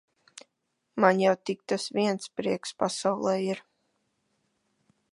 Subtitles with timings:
[1.03, 3.65] Man jau tik tas viens prieks pasaulē ir.